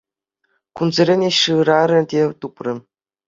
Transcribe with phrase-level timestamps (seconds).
[0.77, 2.73] Кунсерен ĕç шырарӗ те тупрӗ.